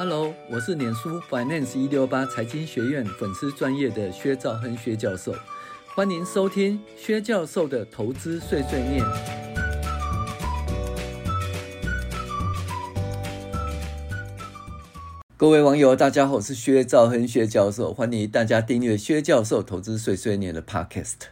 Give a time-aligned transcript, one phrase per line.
[0.00, 5.34] Hello，我是脸书 Finance 一六八财经学院粉丝专业的薛兆亨薛教授，
[5.96, 9.04] 欢迎收听薛教授的投资碎碎念。
[15.36, 21.26] 各位网友，大家好，我是薛兆亨薛教授，欢迎大家订阅薛教授投资碎碎念的 Podcast。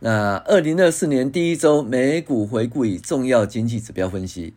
[0.00, 4.54] 那二零二四年第一周美股回顾与重要经济指标分析。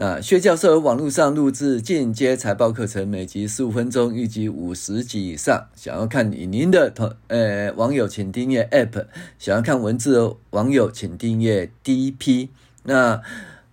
[0.00, 5.66] 那薛教授网络上录制进阶财报课程，每集十五分钟，预计五十集以上。
[5.76, 9.04] 想要看影音的同呃网友，请订阅 App；
[9.38, 12.48] 想要看文字的网友，请订阅 DP。
[12.84, 13.20] 那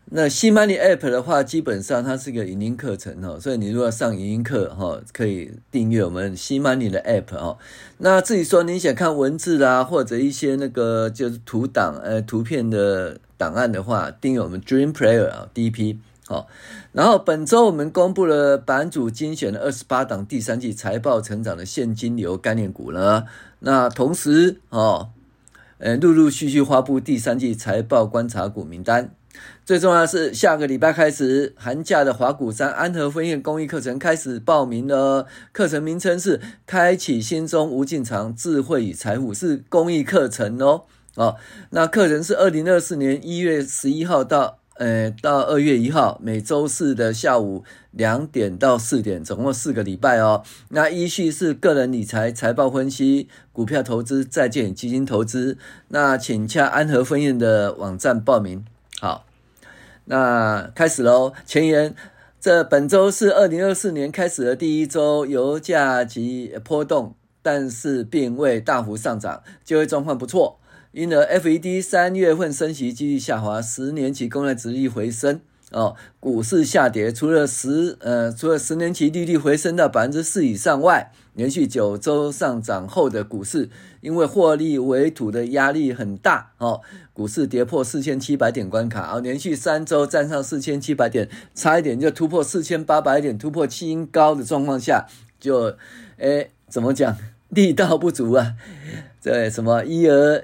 [0.09, 7.57] 那 CMoney App 的话，基本上它是个影音课程哦，所以你如果上影音课哈，可以订阅我们 CMoney 的 App 哦。
[7.99, 15.99] 那至于说你想看文字啦，或者一些那个就是图档呃图片的档案的话，订阅我们 Dream Player 啊 DP。
[16.27, 16.45] 好，
[16.91, 23.23] 然后本周我们公布了版主精选的二十八档第三季财报成长的现金流概念股呢。
[23.59, 25.11] 那同时哦，
[25.77, 29.11] 呃，陆陆续续发布第三季财报观察股名单。
[29.63, 35.27] 最重要是，下个礼拜开始，寒假的华谷山安和分院公益课程开始报名了。
[35.53, 40.83] 课程名称是“开启心中无尽藏智慧与财富”，是公益课程哦。
[41.15, 41.37] 哦，
[41.69, 44.59] 那课程是二零二四年一月十一号到。
[44.77, 50.43] 呃，到二月一号，每周四的下午两点到四点，总共四个礼拜哦。
[50.69, 55.57] 那依序是个人理财、财报分析、股票投资、债券基金投资。
[55.87, 58.63] 那请洽安和分院的网站报名。
[58.99, 59.25] 好，
[60.05, 61.33] 那开始喽。
[61.43, 61.95] 前言：
[62.39, 70.59] 这本周是二零二四年开始的第一周，油价及波动，但是并未大幅上涨，就业状况不错。
[70.97, 75.39] 因而，FED 三月份升息几率下滑，十年期公债殖利率回升，
[75.71, 77.13] 哦，股市下跌。
[77.13, 83.69] 除了十呃，除了十年期利率回升到百分之四以上外，连续九周上涨后的股市，
[84.01, 86.81] 因为获利为土的压力很大，哦，
[87.13, 95.05] 股市跌破四千七百点关卡，哦，连续三周站上四千七百点，差一点就突破四千八百点，突破新高的状况下，
[95.39, 95.75] 就，
[96.17, 97.15] 诶，怎么讲，
[97.49, 98.55] 力道不足啊？
[99.21, 100.43] 对，什么一而。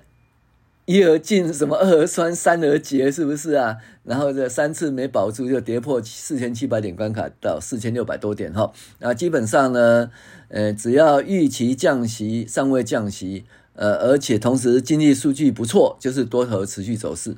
[0.85, 3.77] 一而进，什么二而酸，三而竭，是不是啊？
[4.03, 8.71] 然后这三次没保住，就跌破四千七百点关卡，到四千六百多点哈。
[8.99, 10.11] 那基本上呢，
[10.49, 13.45] 呃，只要预期降息，尚未降息，
[13.75, 17.37] 呃，而且同时经济数据不错，就是多头持续走势。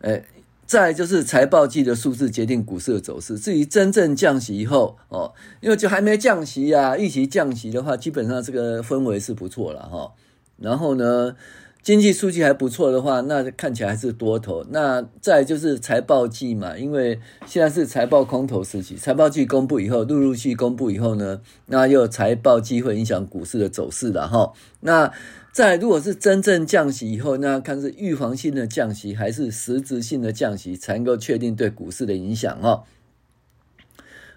[0.00, 0.22] 呃，
[0.66, 3.38] 再就是财报季的数字决定股市的走势。
[3.38, 5.32] 至于真正降息以后哦，
[5.62, 10.12] 因为就还没降息啊，预期降息的话，基本上这个氛围是不错了哈。
[10.58, 11.34] 然后呢，
[11.82, 14.64] 经济数据还不错的话，那看起来还是多头。
[14.70, 24.52] 那再就是财报季嘛，因为现在是财报空头时期，财报季公布以后，陆陆续公布以后呢，那又财报机会影响股市的走势了哈。
[24.80, 25.12] 那
[25.52, 32.84] 再如果是真正降息以后，那看是预防性的降息还是实质性的降息，才能够确定对股市的影响哈。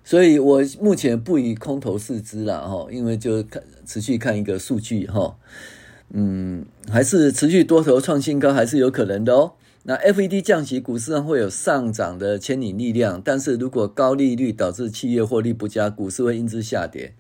[0.04, 5.38] 所以我目前不以空头视之了哈，因为就看持续看一个数据哈。
[6.14, 9.54] 嗯，还是持续多头创新高，还是有可能的哦。
[9.84, 17.14] 那 FED 降息，股市上会有上涨的牵引力量，但是如果高利率导致企业获利不佳，股市会因之下跌。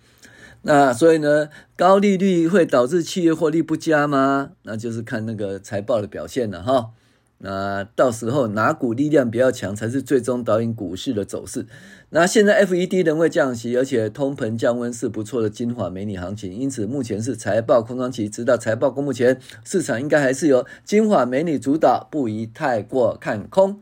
[0.63, 4.51] 那所以呢，高利率会导致企业获利不佳吗？
[4.63, 6.91] 那就是看那个财报的表现了哈。
[7.39, 11.65] 那到时候哪股力量比较强，才是最终导引股市的走势。
[12.09, 23.81] 那现在 FED 仍未降息，而且通膨降温是不错的金华美女行情，因此目前是财报空窗期，直到财报公布前，市场应该还是由金华美女主导，不宜太过看空。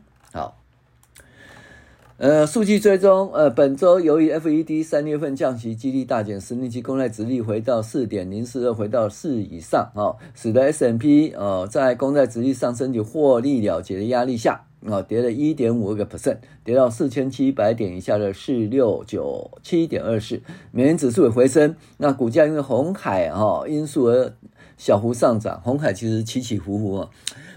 [2.16, 24.32] 呃，数据追踪，呃，本周由于 FED 三月份降息几率大减，十年期公债殖利率回到四点零四二，回到四以上，哦，使得 S&P 哦在公债殖利率上升及获利了结的压力下，哦，跌了一点五个 percent，跌到四千七百点以下的四六九七点二四，美元指数也回升，那股价因为红海哈因素而
[24.78, 27.10] 小幅上涨，红海其实起起伏伏啊。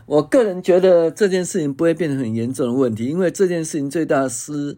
[0.08, 4.78] 我个人觉得这件事情不会变成很严重的问题，因为这件事情最大失，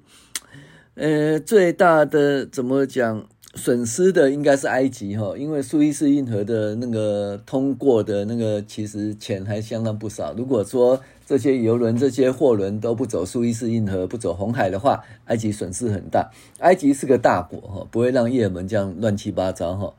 [0.96, 10.34] 呃，最大的怎么讲损失的应该是埃及哈，因为苏伊士运河的那个通过的那个其实钱还相当不少。
[10.34, 16.32] 如果说这些游轮、这些货轮都不走苏伊士运河、不走红海的话，埃及损失很大。
[16.58, 19.94] 埃及是个大国哈，不会让也门这样乱七八糟哈，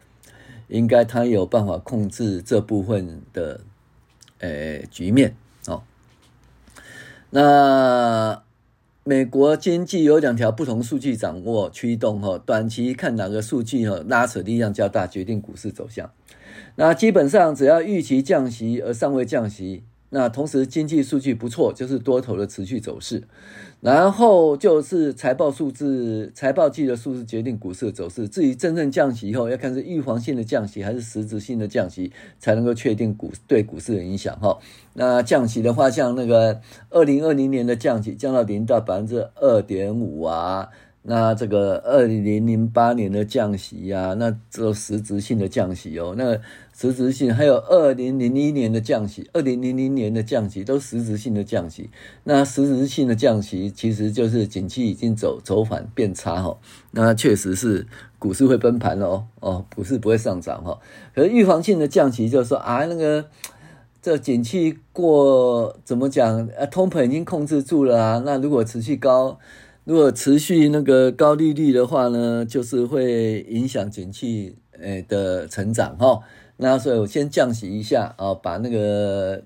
[0.67, 3.61] 应该他有办法控制这部分的。
[4.41, 5.35] 呃，局面
[5.67, 5.83] 哦，
[7.31, 8.43] 那
[9.05, 16.11] 美国经济有两条不同数据掌握驱动哈，短期看哪个数据哈拉扯力量较大，决定股市走向。
[16.77, 19.85] 那基本上只要预期降息而尚未降息。
[20.13, 23.23] 那同时经济数据不错，就是多头的持续走势，
[23.81, 28.29] 然后就是财报数字、财报季的数字决定股市的走势。
[28.29, 34.59] 至于真正降息以后，要看是预防性的降息还是实质性的降息，才能够确定股对股市的影响哈。
[34.93, 36.61] 那降息的话，像那个
[36.91, 40.69] 二零二零年的降息降到零到百分之二点五啊。
[41.03, 46.39] 那这个二零零八年的降息呀、啊，那这实质性的降息哦，那
[46.81, 51.91] 实质性还有二零零一年的降息，二零零零年的降息都实质性的降息。
[52.25, 56.57] 那实质性的降息其实就是景气已经走走反变差哈，
[56.93, 57.87] 那确实是
[58.19, 60.79] 股市会崩盘了哦哦，股市不会上涨哈。
[61.15, 63.27] 可是预防性的降息就是说啊，那个
[64.01, 69.39] 这景气过怎么讲啊，通膨已经控制住了啊，那如果持续高。
[69.85, 76.21] 如果持续那个高利率的话呢，就是会影响景气诶的成长哈。
[76.63, 79.43] 那所以我先降息一下啊，把那个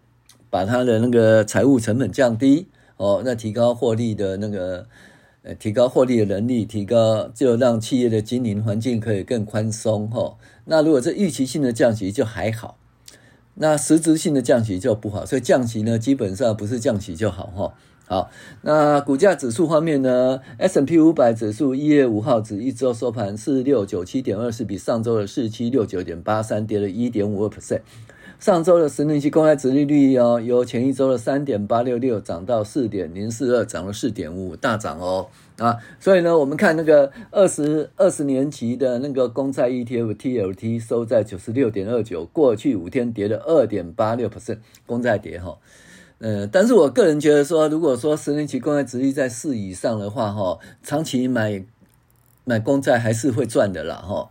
[0.51, 2.67] 把它的那个财务成本降低
[2.97, 4.87] 哦，那提高获利的那个
[5.45, 10.37] 呃提高获利的能力，提高就让企业的经营环境可以更宽松哈。
[10.65, 12.79] 那如果是预期性的降息就还好，
[13.55, 15.25] 那实质性的降息就不好。
[15.25, 17.75] 所以降息呢，基本上不是降息就好哈。
[18.07, 18.31] 好，
[18.61, 27.81] 那股价指数方面呢？S&P 五百指数一月五号指一周收盘四六九七点二四，比上周的四七六九点八三跌了一点五二 percent。
[28.39, 35.79] 上周的十年期公开殖利率哦，由前一周的三点八六六涨到四点零四二，涨了四点五五，大涨哦啊！
[35.99, 45.57] 所以呢，我们看那个二十二十年期的那个公债 ETF TLT 收在九十六点二九，过去五天跌了二点八六 percent，公债跌哈。
[46.19, 51.63] 呃，但是我个人觉得说，如果说十年期公债殖利率在四以上的话，哈，长期买
[52.45, 54.31] 买公债还是会赚的啦，哈。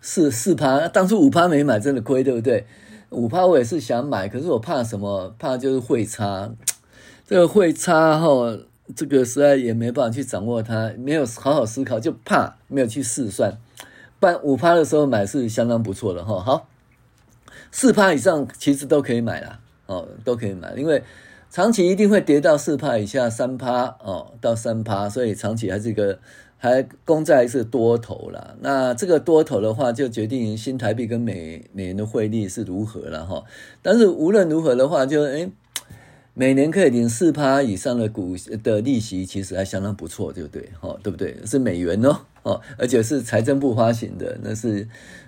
[0.00, 2.64] 四四趴，当初五趴没买，真的亏，对不对？
[3.10, 5.34] 五趴我也是想买，可是我怕什么？
[5.36, 6.48] 怕就是汇差，
[7.26, 8.56] 这个汇差哈，
[8.94, 13.58] 这个实在也没办法去掌握它，没有好好思考，就怕没有去试算。
[14.20, 16.40] 不然五趴的时候买是相当不错的哈。
[16.40, 16.68] 好，
[17.72, 21.02] 四趴以上其实都可以买啦，哦，都可以买，因为。
[21.48, 26.18] 长期一定会跌到四趴以下，三趴哦，到三趴，所以长期还是一个
[26.58, 28.56] 还公债是多头啦。
[28.60, 33.44] 那这个多头的话，就决定新台币跟美美元的汇率是如何了哈。
[33.80, 35.50] 但是无论如何的话，就诶
[36.34, 40.68] 每年可以领四趴以上的股的利息，其实还相当不错，对不对？
[40.80, 41.38] 哈，对不对？
[41.46, 44.86] 是美元哦，哦，而且是财政部发行的，那是。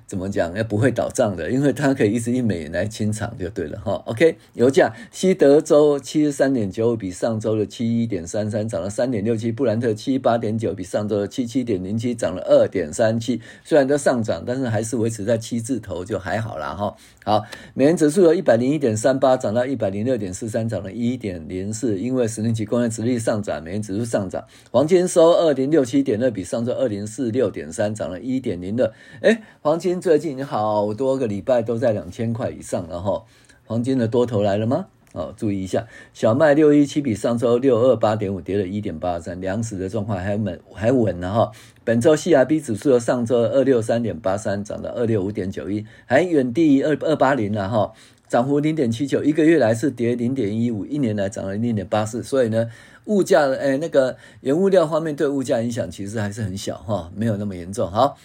[0.08, 0.56] 怎么讲？
[0.56, 4.02] 也不会倒账的，因为它可以一直以美元来清场就对了哈。
[4.06, 13.42] OK，油价西德州七十三点九，比上周的七一点三三涨了三点六七；布兰特七八点九，比上周的七七点零七涨了二点三七。
[13.62, 16.96] 虽然都上涨，但是还是维持在七字头，就还好啦哈。
[17.22, 17.44] 好，
[17.74, 21.98] 美元指数由一百零一点三八涨到一百零六点四三，涨了一点零四。
[21.98, 24.42] 因为十年期公债殖利率上涨，美元指数上涨。
[24.70, 28.90] 黄金收二零六七点二，比上周二零四六点三涨了一点零二。
[29.20, 29.97] 哎，黄金。
[30.00, 33.24] 最近好多个礼拜都在两千块以上了哈，
[33.66, 34.86] 黄金的多头来了吗？
[35.12, 41.50] 哦，注意一下，小麦六一七比上周六二八点五跌了一点八三，粮食的状况还稳还稳呢哈。
[41.82, 47.92] 本周 CRB 指数的上周二六三点八三涨到二六五点九一，还远低于二二八零了哈，
[48.28, 52.68] 涨幅零点七九，一个月来是跌零点一五，一年来涨了零点八四，所以呢，
[53.06, 57.90] 物价哎那个原物料方面对物价影响其实还是很小哈，没有那么严重。
[57.90, 58.16] 好。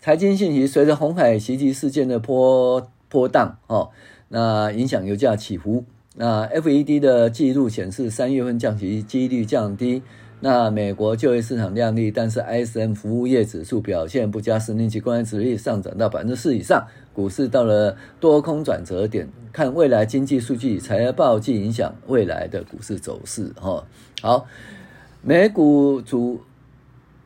[0.00, 3.90] 财经信息：随着红海袭击事件的波波荡哦，
[4.28, 5.84] 那影响油价起伏。
[6.14, 10.02] 那 FED 的记录显示，三月份降息几率降低。
[10.40, 19.28] 那美国就业市场亮丽，但是 ISM 服务业指数表现不佳，十年期公债殖率上涨到百分之四以上，股市到了多空转折点。
[19.52, 23.52] 看未来经济数据，财报季影响未来的股市走势。
[23.56, 23.84] 哈，
[24.22, 24.46] 好，
[25.22, 26.40] 美股主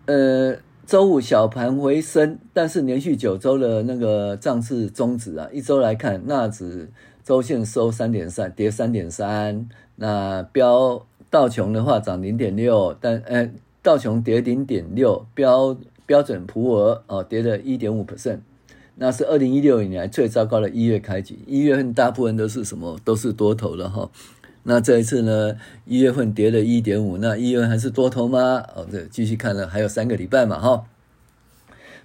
[0.07, 0.57] 呃。
[0.85, 5.49] 周五小盘回升，但是连续九周的那个涨势终止啊！
[5.53, 6.91] 一周来看，纳指
[7.25, 9.69] 周线收三点三，跌三点三。
[9.97, 13.49] 那标道琼的话涨零点六，但呃
[13.81, 18.41] 道琼跌零点六，标标准普尔哦跌了一点五 percent。
[18.97, 22.99] 那是二零一六年来最糟糕的一月开局，一月份大部分都是什么？
[23.05, 24.11] 都是多头的哈。
[24.65, 28.65] 那这一次呢，一月份跌了一点五，那一月份还是多头吗？
[28.77, 30.85] 哦，对，继续看了，还有三个礼拜嘛，哈。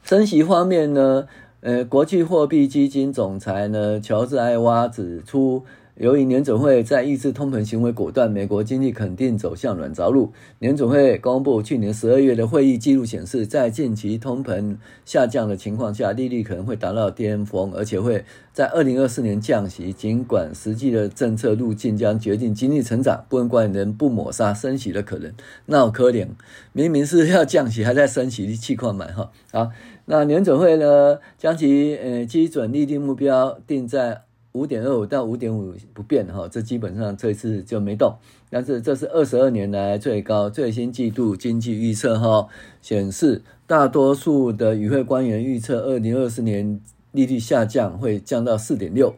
[0.03, 1.27] 升息方面呢，
[1.61, 5.65] 呃，国际货币基金总裁呢，乔治艾娃指出，
[5.99, 10.31] 由于联准会在抑制通膨行为果断，美国经济肯定走向软着陆。
[10.59, 18.23] 联准会公布去年十二月的会议记录显示，在近期通膨下降的情况下，利率可能会达到巅峰，而且会
[18.53, 19.91] 在二零二四年降息。
[19.91, 25.33] 尽管实际的政策路径将决定经济成长，部分官员不抹杀升息的可能。
[25.65, 26.27] 那好可怜，
[26.73, 29.31] 明明是要降息，还在升息，气况满哈。
[29.51, 29.71] 好，
[30.05, 34.26] 那联准会呢，将其呃基准利率目标定在。
[34.57, 38.15] 五点二五到五点五不变哈，这基本上这次就没动。
[38.49, 42.47] 但是这是二十二年来最高，最新季度经济预测哈
[42.81, 46.79] 显示，大多数的与会官员预测二零二四年
[47.11, 49.13] 利率下降会降到四点六，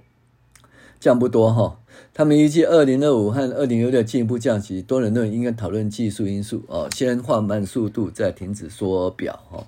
[1.00, 1.80] 降不多哈。
[2.14, 9.64] 他们预计二零二五和二零二六进一步降息，多人认为应该讨论技术因素哦，先放慢速度，再停止缩表哈。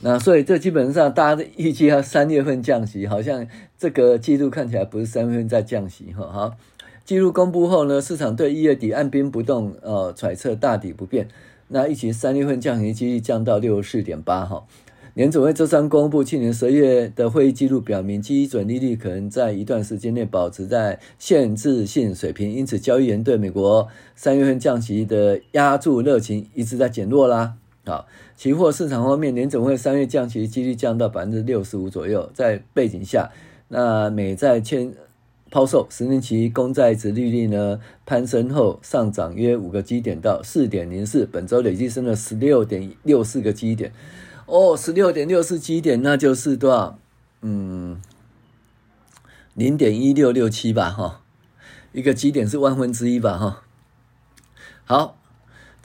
[0.00, 3.46] 那所以这基本上大家的预计要三月份降息，好像
[3.78, 6.28] 这个季度看起来不是三月份在降息哈。
[6.30, 6.56] 好，
[7.04, 11.28] 记录公布后呢，市场对一月底按兵不动，呃，揣测大底不变。
[11.68, 14.64] 那预期三月份降息几率降到六十四点八哈。
[15.14, 27.54] 联准会周三公布去年十月的会议记录，表明基准利率可能在一段时间内保持在限制性水平，因此交易员对美国三月份降息的押注热情一直在减弱啦。
[27.86, 32.28] 好，期货市场方面，联总会三月降息几率降到百分之六十五左右。
[32.34, 33.30] 在背景下，
[33.68, 34.92] 那美债签
[35.52, 43.92] 抛售，十年期公债殖利率呢攀升后上涨约五个基点到四点零四，本周累计升了十六点六四个基点。
[44.46, 46.98] 哦，十六点六四基点，那就是多少？
[47.42, 48.02] 嗯，
[49.54, 51.22] 零点一六六七吧，哈，
[51.92, 53.62] 一个基点是万分之一吧，哈。
[54.84, 55.18] 好。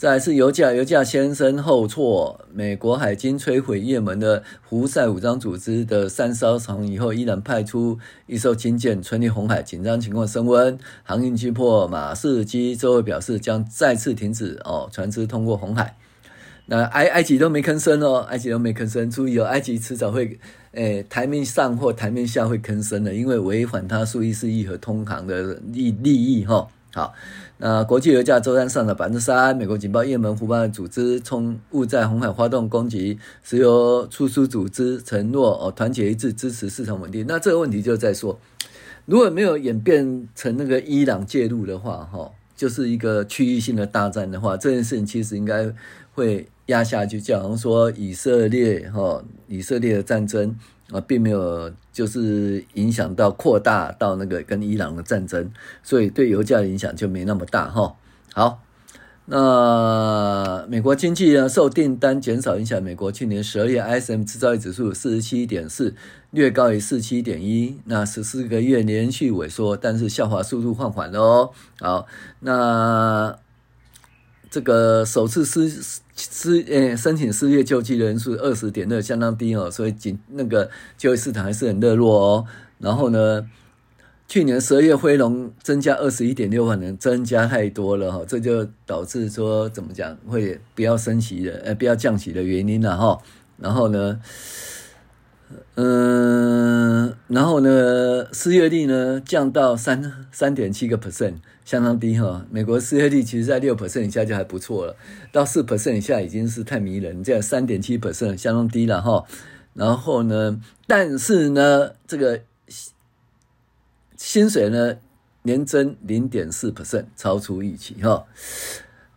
[0.01, 2.43] 再来是油价，油价先升后挫。
[2.51, 10.75] 美国海军摧毁也门的胡塞武装组织的三艘船以后，依然派出一艘军舰穿越红海，紧张情况升温。
[11.03, 15.95] 航运巨擘马士基周二表示，将再次停止哦船只通过红海。
[16.65, 19.07] 那埃埃及都没吭声哦，埃及都没吭声。
[19.07, 20.39] 注意哦，埃及迟早会
[20.71, 26.67] 诶、台面上或台面下会吭声的，因为违反他苏伊士运河通航的利利益哈。
[26.91, 27.13] 好。
[27.63, 29.55] 那国际油价周三上涨百分之三。
[29.55, 37.23] 美国警报，也门胡塞组织从误在红海发动攻击，石油输出组织承诺哦团结一致支持市场稳定。
[37.27, 38.39] 那这个问题就在说，
[39.05, 45.71] 如果没有演变成那个伊朗介入的话，哈，就是一个区域性的大战的话，这件事情其实应该
[46.15, 47.21] 会压下去。
[47.21, 50.55] 就好像说以色列哈，以色列的战争。
[50.91, 57.95] 啊，并没有就是影响到扩大到那个跟伊朗的战争，所以对油价的影响就没那么大哈。
[58.33, 58.61] 好，
[59.25, 65.95] 那美国经济呢，受订单减少影响，美国去年十二月 ISM 制造业指数四十七点四，
[66.31, 71.51] 略高于四七点一，那十四个月连续萎缩，但是下滑速度放缓了哦。
[71.79, 72.05] 好，
[72.41, 73.37] 那。
[74.53, 82.45] 这个首次失失诶申请失业救济人数二十点二，相当低哦，所以仅那个就业市场还是很热络哦。
[82.79, 83.49] 然后呢，
[84.27, 93.19] 去年十二月辉龙增加二十一点六万人，增加太多了哈，这就导致说怎么讲会不要升息的，呃，不要降息的原因了哈。
[93.57, 94.19] 然后呢，
[95.75, 101.35] 嗯，然后呢，失业率呢降到三三点七个 percent。
[101.63, 104.95] 相当低哈，美国失业率其实在六 percent 以下就还不错了，
[105.31, 109.23] 到四 percent 以下已经是太迷人，这样三点七 percent 相当低了哈。
[109.73, 112.41] 然后呢，但是呢，这个
[114.17, 114.97] 薪水呢
[115.43, 118.25] 年增零点四 percent，超出预期哈。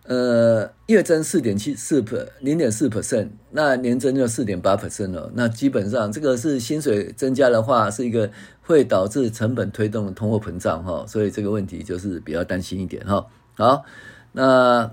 [0.06, 5.32] 呃，月增四点七四 per 零点四 percent，那年增就四点八 percent 了。
[5.34, 8.30] 那基本上这个是薪水增加的话，是一个
[8.60, 13.26] 会导致成本推动通货膨胀哈，所以这个问题就是比较担心一点哈。
[13.54, 13.84] 好，
[14.32, 14.92] 那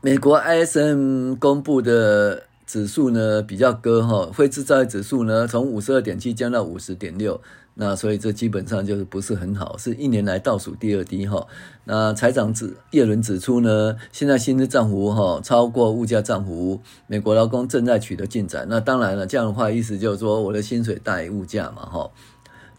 [0.00, 7.40] 美国 ISM 公布的指数呢比较高哈，非制造业指数呢从五十二点七降到五十点六。
[7.76, 11.44] 那所以这基本上就是不是很好，是一年来倒数第二低哈。
[11.84, 18.66] 那财长指叶伦指出呢，现在薪资涨幅哈超过物价涨幅，美国劳工正在取得进展。
[18.70, 22.10] 那当然了，这样的话意思就是说我的薪水大于物价嘛哈。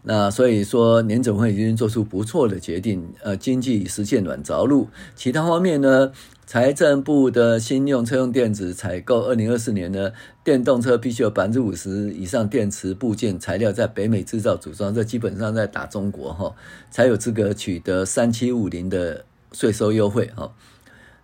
[0.08, 4.88] 那所以说年总会已经做出不错的决定，呃，经济实现软着陆。
[5.14, 6.12] 其他方面呢？
[6.46, 10.12] 财政部的新用车用电子采购，二零二四年呢，
[10.44, 16.54] 电动车必须有百分之五十以上电池部件材料在北美制造组装，这基本上在打中国哈，
[16.88, 20.54] 才有资格取得三七五零的税收优惠哈。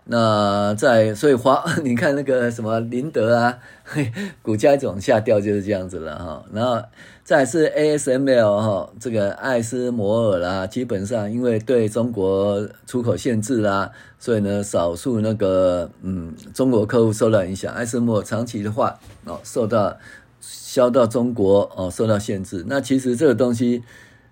[0.05, 3.57] 那在所以华， 你看那个什么林德啊，
[4.41, 6.43] 股价一直往下掉就是这样子了哈。
[6.51, 6.81] 然后
[7.23, 17.73] 再是 ASML 哈，这个艾斯摩尔啦，基本上因为对中国出口限制啦，所以呢，少数那个嗯中国客户受到影响。
[17.73, 19.95] 艾斯摩尔长期的话哦，受到
[20.41, 22.65] 销到中国哦，受到限制。
[22.67, 23.81] 那其实这个东西，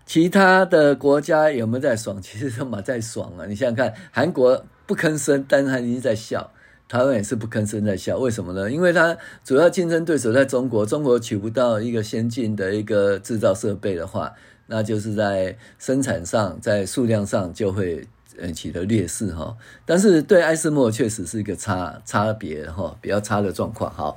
[0.05, 2.19] 其他的国家有没有在爽？
[2.21, 3.45] 其实他妈在爽啊！
[3.47, 4.65] 你想想看，韩国。
[4.91, 6.51] 不吭声，但是他已经在笑。
[6.89, 8.69] 台湾也是不吭声在笑，为什么呢？
[8.69, 14.33] 因为它主要竞争对手在中国，中国取不到一个先进的一个制造设备的话，
[14.67, 18.05] 那就是在生产上，在数量上就会
[18.37, 19.55] 呃取得劣势哈。
[19.85, 24.13] 但是对艾斯莫确实是一个差差别哈，比较差的状况哈。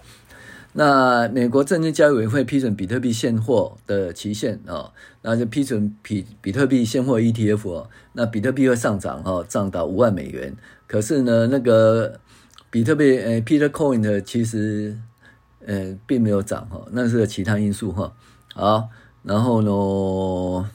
[0.76, 4.90] 那美国证券交易委员会批准比特币现货的期限啊，
[5.23, 10.52] 那就批准比比特币现货 ETF，那比特币会上涨哈，涨到五万美元。
[10.88, 12.19] 可是呢，那个
[12.71, 14.99] 比特币呃，Peter Coin 的其实
[15.64, 18.12] 呃并没有涨哈，那是其他因素哈。
[18.52, 18.88] 好，
[19.23, 20.71] 然后呢，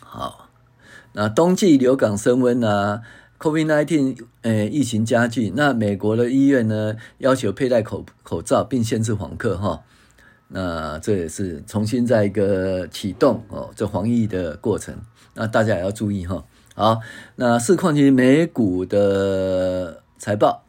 [0.00, 0.48] 好，
[1.12, 3.02] 那冬季流感升温啊。
[3.40, 9.82] COVID-19，呃，疫情加剧，那美国的医院呢，要求佩戴口口罩，并限制访客哈。
[10.48, 14.94] 那这也是重新再一个启动哦，这防疫的过程。
[15.34, 16.44] 那大家也要注意哈。
[16.74, 17.00] 好，
[17.36, 20.66] 那市况及美股的财报，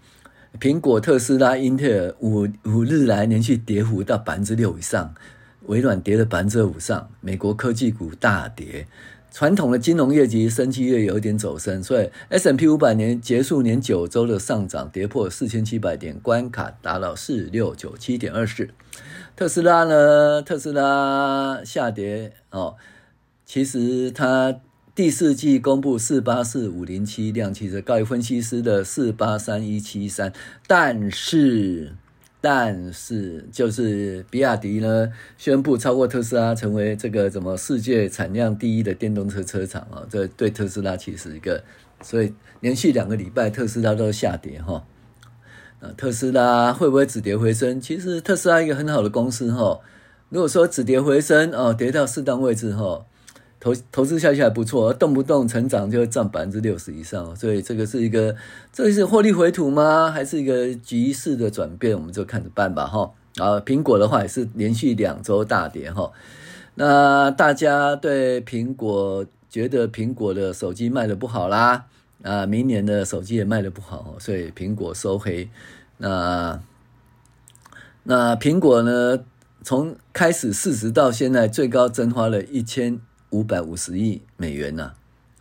[0.58, 5.14] 苹果、特斯拉、英特尔五五日来连续跌幅到百分之六以上，
[5.66, 8.88] 微软跌了百分之五上，美国科技股大跌。
[9.32, 18.70] 传统的金融业绩生技业有一点走深，所以 S M P 五百年结束年九周的上涨，跌破四千七百点关卡，达到四六九七点二四。
[19.38, 20.42] 特斯拉呢？
[20.42, 22.76] 特斯拉下跌哦，
[23.46, 24.60] 其实它
[24.94, 30.34] 第四季公布四八四五零七辆汽车，高于分析师的四八三一七三，
[30.68, 31.96] 但是。
[32.44, 40.02] 但是，就是比亚迪呢，宣布超过特斯拉，成为这个怎么世界产量第一的电动车车厂啊？
[40.10, 41.64] 这对特斯拉其实一个，
[42.02, 44.84] 所以连续两个礼拜特斯拉都下跌哈。
[45.96, 47.80] 特斯拉会不会止跌回升？
[47.80, 49.80] 其实特斯拉一个很好的公司哈，
[50.30, 53.06] 如果说止跌回升哦，跌到适当位置哈。
[53.62, 58.36] 投投资下去还不错，动不动成长就占百分之六十以上，所以这个是一个，
[58.74, 60.12] 这是获利回吐吗？
[60.12, 61.96] 还是一个局势的转变？
[61.96, 63.12] 我们就看着办吧，哈。
[63.38, 66.12] 啊，苹果的话也是连续两周大跌，哈。
[66.74, 71.86] 那大家对苹果觉得苹果的手机卖的不好啦，
[72.24, 75.48] 啊，明年的手机也卖的不好，所以苹果收黑。
[76.00, 76.60] 那
[78.04, 79.24] 那苹果呢？
[79.64, 83.00] 从开始市值到现在最高蒸发了一千。
[83.32, 84.94] 五百五十亿美元呐、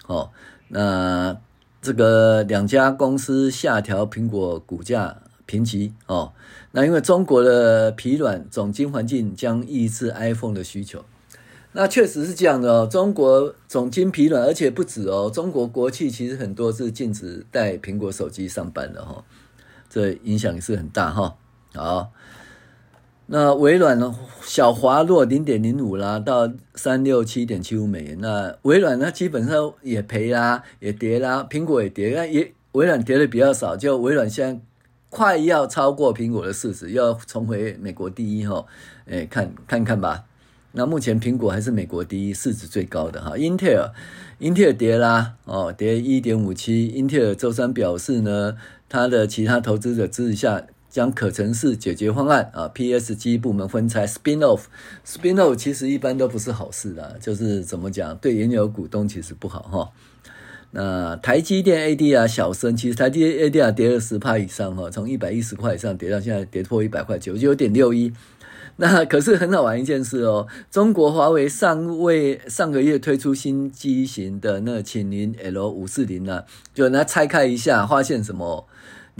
[0.06, 0.30] 哦，
[0.68, 1.36] 那
[1.80, 6.32] 这个两家公司下调苹果股价评级哦，
[6.72, 11.04] 那因为中国的疲软总经环境将抑制 iPhone 的需求，
[11.72, 19.24] 那确实是这样的哦，中国总经疲软，而且不止哦，中国国企其实很多是禁止带苹果手机上班的哈、哦，
[19.88, 21.36] 这影响也是很大哈、
[21.74, 22.12] 哦，好。
[23.32, 24.12] 那微软呢？
[24.42, 28.18] 小滑落零点零五啦，到三六七点七五美元。
[28.20, 31.46] 那微软呢，基本上也赔啦，也跌啦。
[31.48, 33.76] 苹果也跌，那也微软跌的比较少。
[33.76, 34.60] 就微软现在
[35.10, 38.66] 快要超过苹果的市值，要重回美国第一哈。
[39.08, 40.24] 哎，看看看吧。
[40.72, 43.38] 那目前苹果还是美国第一，市值最高的哈。
[43.38, 43.92] 英特尔，
[44.40, 46.88] 英特尔跌啦，哦，跌一点五七。
[46.88, 48.56] 英特尔周三表示呢，
[48.88, 50.64] 它的其他投资者支持下。
[50.90, 59.90] 将可程式解决方案啊，PSG 部门分拆 spin off，spin off 其实一般都不是好事的，就是怎么讲，对原有股东其实不好哈。
[60.72, 68.12] 那台积电 ADR 小升，其实台积电 ADR 跌了十趴以上哈，从一百一十块以上跌到现在跌破一百块九，九点六一。
[68.76, 78.66] 那可是很好玩一件事哦，中国华为上位上个月推出新机型的那麒麟 L 五四零呢，就拿拆开一下，发现什么？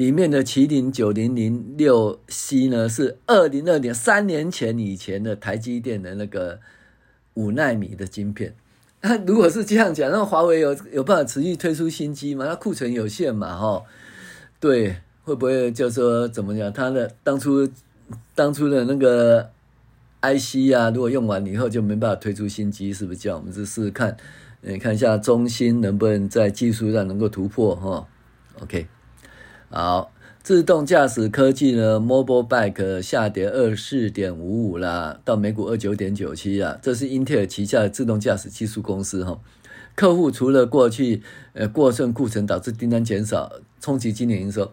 [0.00, 6.58] 里面的麒麟九零零六 C 呢，是二零二年三年前以前的台积电的那个
[7.34, 8.54] 五纳米的晶片。
[9.02, 12.46] 那如果是这样讲，那华为有有办法持续推出新机吗？
[12.46, 13.82] 它库存有限嘛，哈。
[14.58, 16.72] 对，会不会就说怎么讲？
[16.72, 17.68] 它的当初
[18.34, 19.50] 当初的那个
[20.22, 23.38] IC 啊，如果用完以后就没办法推出新机，是不是这样？
[23.38, 24.16] 我们就试试看，
[24.62, 28.08] 你看一下中芯能不能在技术上能够突破，哈。
[28.62, 28.86] OK。
[29.72, 30.10] 好，
[30.42, 36.76] 自动驾驶科技呢？Mobile Bike 下跌二四点五五啦，到每股二九点九七啊。
[36.82, 39.40] 这是英特尔旗下的自动驾驶技术公司哈。
[39.94, 44.72] 客户除了过去呃过剩库存导致订单减少，冲击今年营收。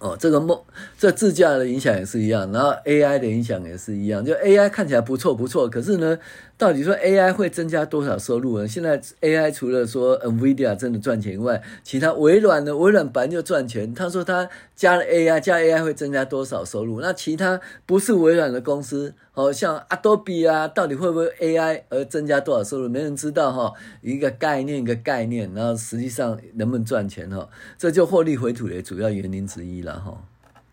[0.00, 0.60] 哦，这个梦，
[0.96, 4.24] 这自驾的影响也是一样，然后 AI 的影响也是一样。
[4.24, 6.18] 就 AI 看起来不错不错，可是呢，
[6.58, 8.66] 到底说 AI 会增加多少收入呢？
[8.66, 13.94] 现在 AI 除了说 NVIDIA 真的赚钱以外，其他微软呢，微软本来就赚钱。
[13.94, 17.00] 他说他加了 AI，加 AI 会增加多少收入？
[17.00, 22.88] 那其他不是微软的公司，哦，像 Adobe 啊，到底会不会 AI 而增加多少收入？
[22.88, 27.48] 没人知道哈，一个概念一个概念，然后实际上能不能赚钱哈？
[27.78, 29.92] 这就获利回吐的主要原因之一了。
[29.92, 30.02] 然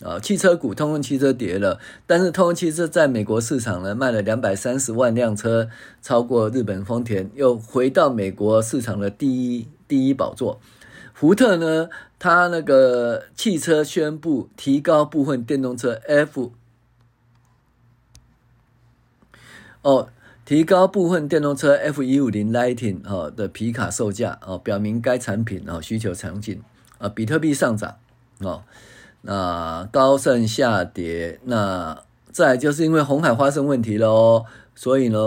[0.04, 5.70] 啊，汽车股，通用汽车跌了，但是通用汽车在美国市场呢卖了两百三十万辆车，
[6.02, 10.60] 超过日本丰田，又回到美国市场的第一第一宝座。
[11.14, 16.52] 福特呢，它那个汽车宣布提高部分电动车 F，
[19.82, 20.10] 哦，
[20.44, 26.62] 提高部分电动车 F 一五零 Lighting 哦的皮卡售价哦，表明该产品哦需求强劲
[26.98, 27.96] 啊，比特币上涨
[28.40, 28.64] 哦。
[29.28, 35.18] 那高盛下跌，那再就是因为红海发生问题喽，所以呢，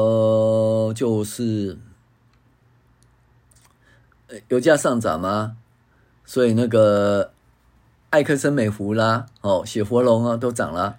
[0.94, 1.76] 就是
[4.46, 5.56] 油价上涨嘛，
[6.24, 7.32] 所以那个
[8.11, 10.96] 艾克森美孚啦，哦，雪佛龙啊都涨了，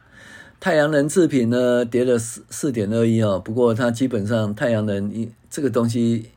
[0.59, 6.31] 太阳能制品呢跌了四四点二一哦，不过它基本上太阳能一这个东西。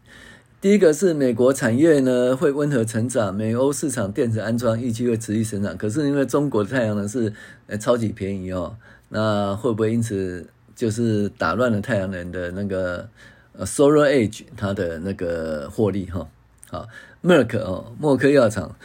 [0.62, 5.77] 第一个是美国产业呢会温和成长，美欧市场电子安装预计会持续成长。
[5.77, 7.35] 可是因为中国的太阳能是
[7.66, 8.77] 呃超级便宜哦，
[9.09, 13.09] 那会不会因此就是打乱了太阳能的那个
[13.55, 16.29] 呃 Solar Age 它的那个获利哈？
[16.70, 16.87] 好
[17.25, 18.77] ，Merck 哦，默克药厂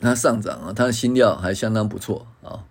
[0.00, 2.64] 它上涨啊，它的新药还相当不错啊。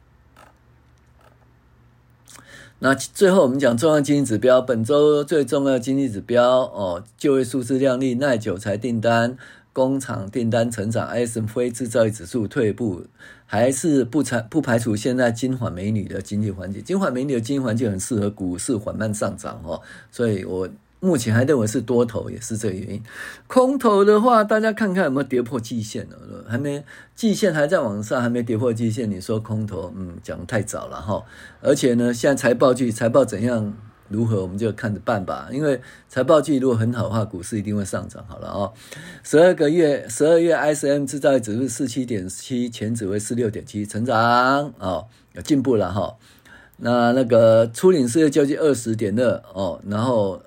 [2.83, 9.37] 那最后我们讲重要经济指标，本周最重要的经济指标哦，就业数字亮丽，耐久才订单、
[9.71, 13.05] 工厂订单成长，ISM 非制造业指数退步，
[13.45, 20.67] 还是不排不排除现在金环美女的经济环境，金环美女的经济环境很适合股市缓慢上涨哦，所以我。
[21.03, 23.03] 目前还认为是多头，也是这个原因。
[23.45, 26.45] 空头的话，大家看看有没有跌破季线了？
[26.47, 26.81] 还没，
[27.13, 29.11] 季线还在往上，还没跌破季线。
[29.11, 31.21] 你说空头，嗯，讲得太早了哈。
[31.59, 33.73] 而且呢，现在财报季，财报怎样
[34.07, 35.49] 如何，我们就看着办吧。
[35.51, 38.23] 因为财报季如果很好的话，股市一定会上涨。
[38.25, 38.71] 好了啊，
[39.23, 46.15] 十二个月，十二月 ISM 制造业指数四七点七，前指为四六点七，成长哦，有进步了哈。
[46.77, 50.41] 那那个初领失业救济二十点二哦，然后。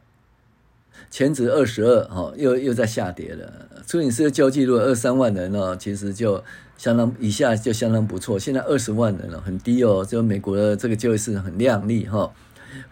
[1.11, 3.51] 前值二十二，哈，又又在下跌了。
[3.87, 6.43] 初领失业救济如果二三万人哦，其实就
[6.77, 8.39] 相当以下就相当不错。
[8.39, 10.05] 现在二十万人了，很低哦。
[10.05, 12.31] 就美国的这个就业市场很亮丽哈。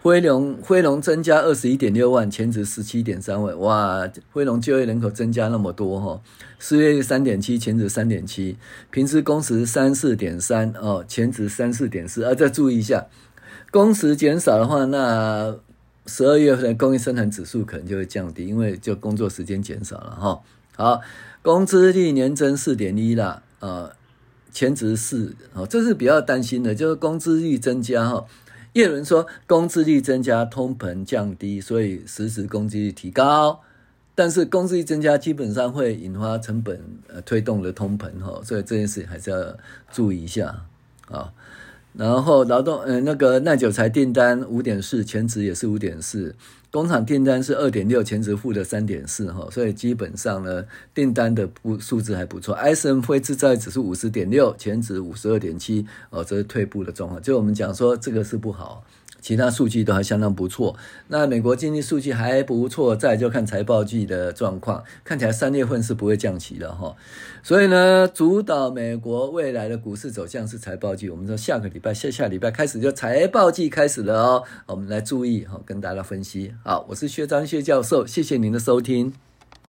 [0.01, 6.21] 辉龙辉龙增加二十一点六万，前值十七点三万，哇，辉龙就业人口增加那么多哈。
[6.57, 8.57] 失业率三点七，前值三点七，
[8.89, 12.23] 平时工时三四点三哦，前值三四点四。
[12.23, 13.05] 啊，再注意一下，
[13.69, 15.57] 工时减少的话，那。
[16.05, 20.41] 十二月份的工业生产指数可能就会降低，因为就工作时间减少了哈。
[20.75, 21.01] 好，
[21.41, 23.91] 工资率年增四点一啦，呃，
[24.51, 28.25] 前值四，哦，这是比较担心的，就是工资率增加哈。
[28.73, 33.61] 叶伦说，工资率增加，通膨降低，所以实时工资率提高，
[34.13, 39.57] 但是工资率增加基本上会引发成本呃推动的通膨哈，所以这件事还是要
[39.91, 40.65] 注意一下
[41.07, 41.31] 啊。
[41.97, 46.35] 然后劳动，嗯，那个耐久材订单五点四，前值也是五点四，
[46.69, 52.53] 工厂订单是二点六，前值负的三点四，哈，所以基本上呢，订单的不数字还不错。
[52.57, 57.21] ISM 非制造指数五十点六，前值五十二点七，哦，这是退步的状况。
[57.21, 58.83] 就我们讲说，这个是不好。
[59.25, 66.95] 其他数据都还相当不错，那美国经济数据还不错，再就看财报季的状况，看起来三月份是不会降息的哈，
[67.41, 71.09] 所以呢，主导美国未来的股市走向是财报季。
[71.09, 76.53] 我们说下个礼拜、下下礼拜开始就财报季开始了哦，我们来注意哈，跟大家分析。
[76.63, 79.11] 好，我是薛章薛教授，谢谢您的收听。